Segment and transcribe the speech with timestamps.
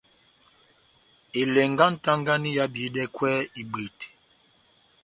[1.39, 3.29] Elɛngɛ yá nʼtagani ehábihidɛkwɛ
[3.61, 4.07] ibwete.